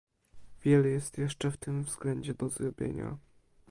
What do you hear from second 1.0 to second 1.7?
jeszcze w